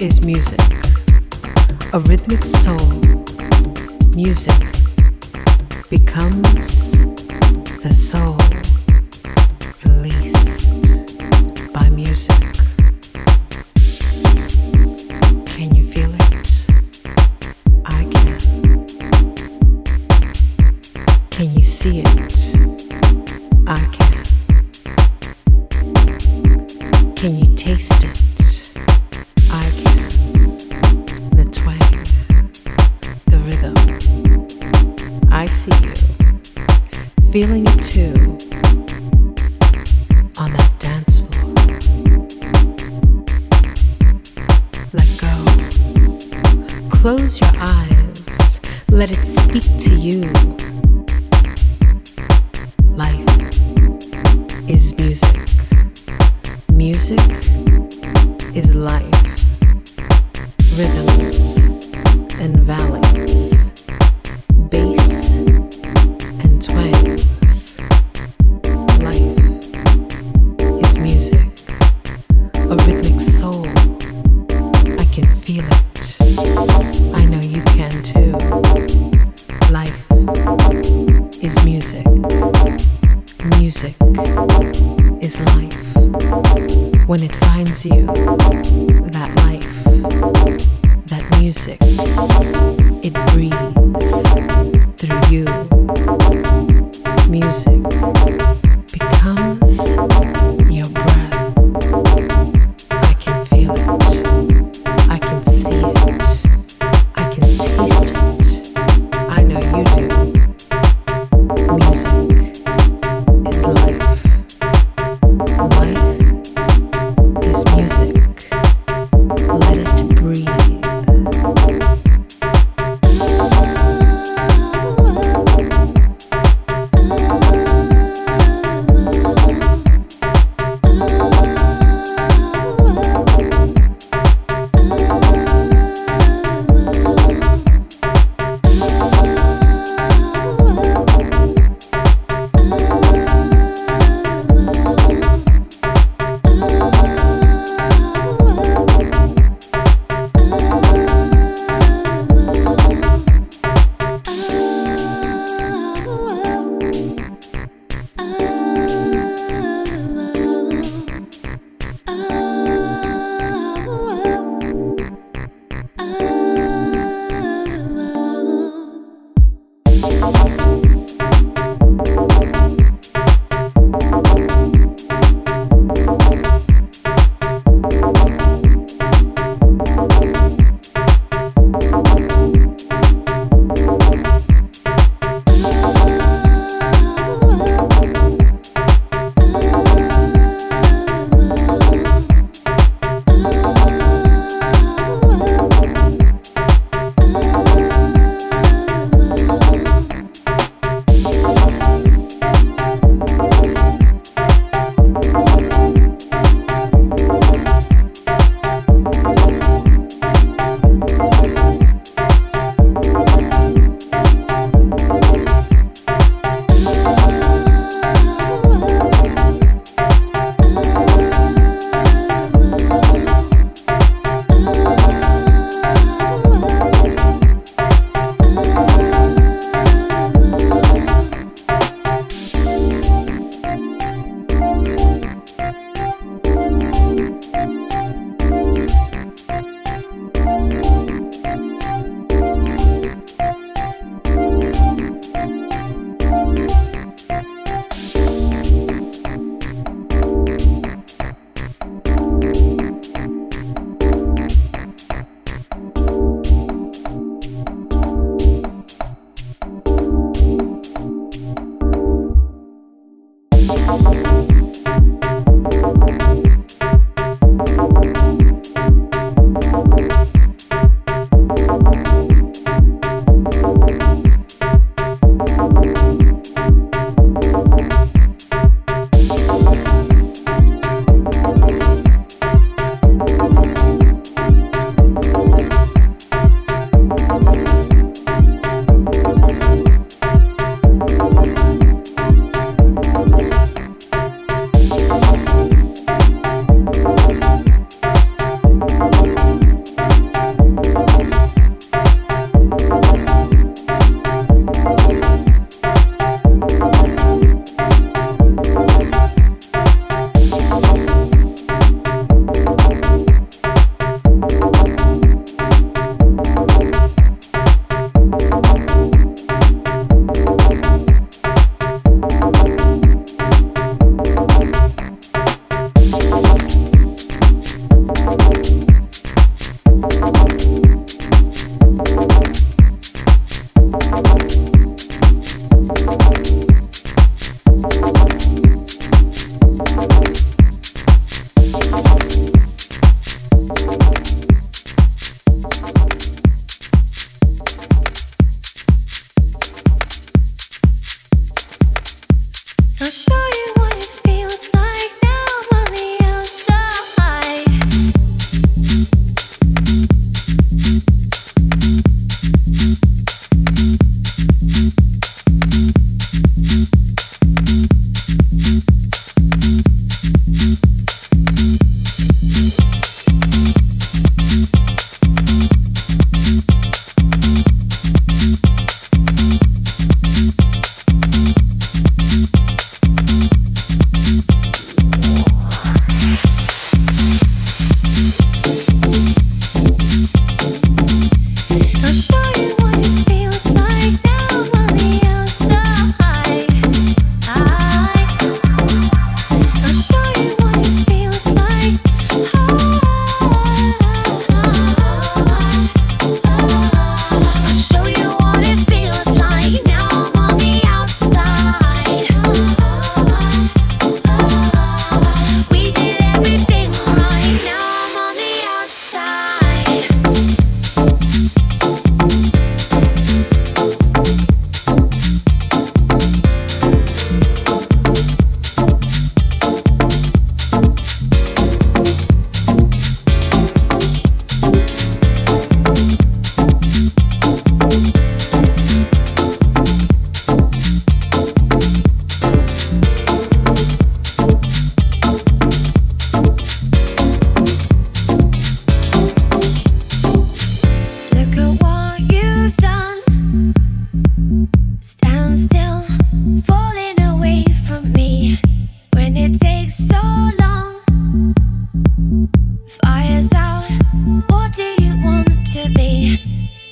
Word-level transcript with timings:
is 0.00 0.20
music, 0.20 0.60
a 1.92 2.00
rhythmic 2.00 2.44
soul. 2.44 2.76
Music 4.10 4.54
becomes 5.90 6.92
the 7.82 7.92
soul 7.92 8.36
released 9.84 11.14
by 11.72 11.88
music. 11.88 12.53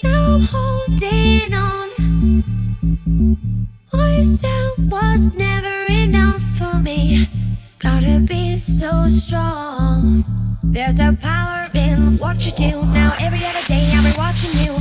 now 0.03 0.39
holding 0.39 1.55
on. 1.55 1.89
What 3.91 4.11
you 4.19 4.27
said 4.27 4.91
was 4.91 5.33
never 5.35 5.93
enough 5.93 6.43
for 6.57 6.79
me. 6.79 7.29
Gotta 7.79 8.21
be 8.21 8.59
so 8.59 9.09
strong. 9.09 10.25
There's 10.63 10.99
a 10.99 11.17
power 11.21 11.69
in 11.75 12.19
what 12.19 12.45
you 12.45 12.53
do. 12.53 12.83
Now 12.93 13.15
every 13.21 13.45
other 13.45 13.65
day 13.67 13.91
I'm 13.93 14.05
rewatching 14.05 14.67
you. 14.67 14.72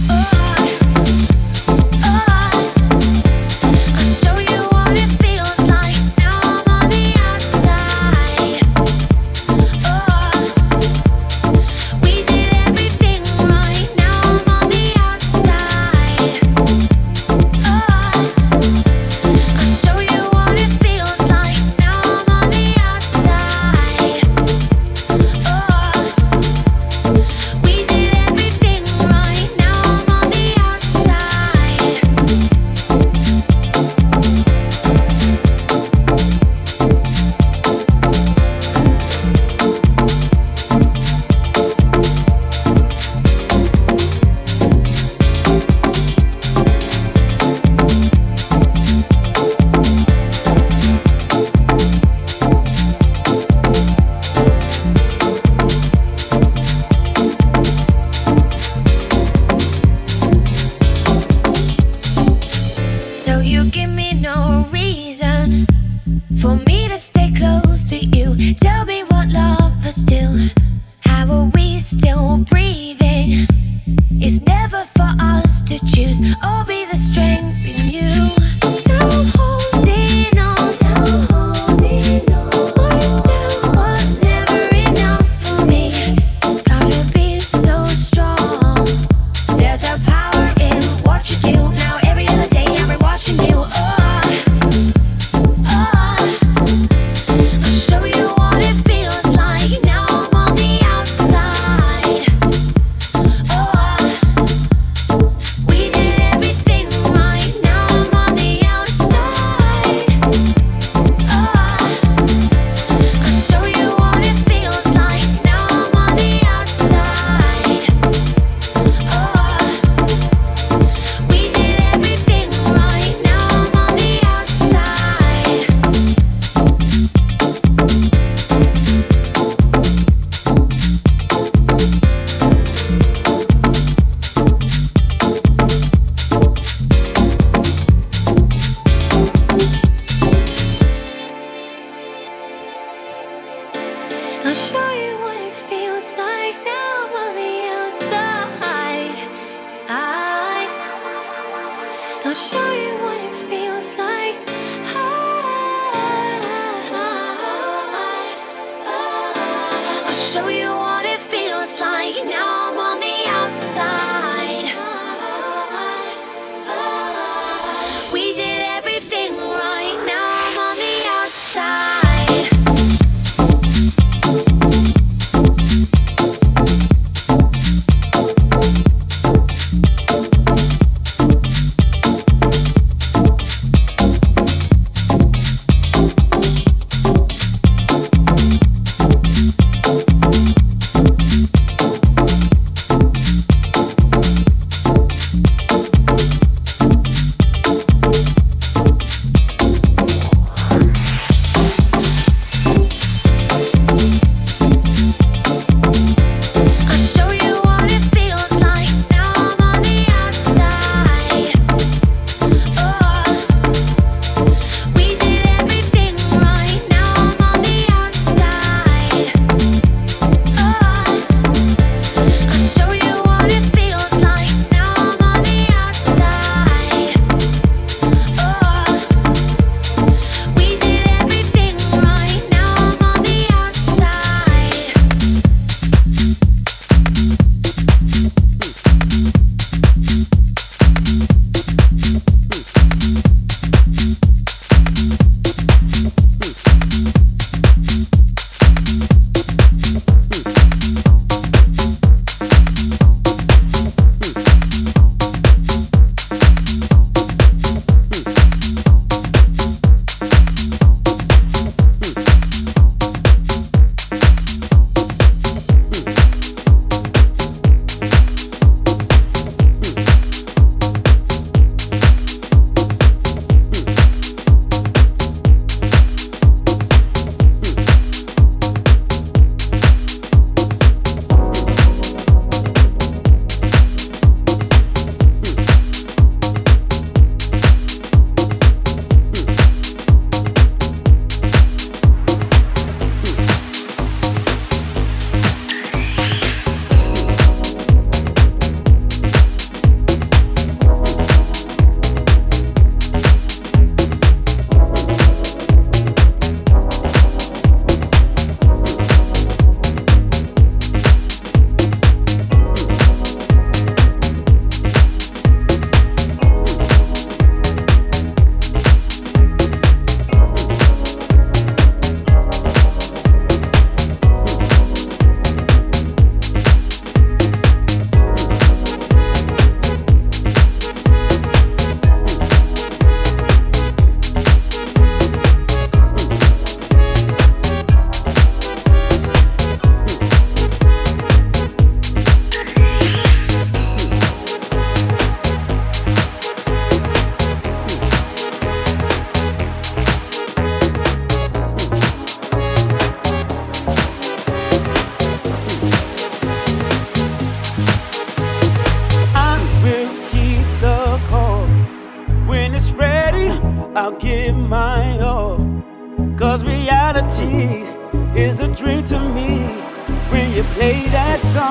Song. 371.41 371.70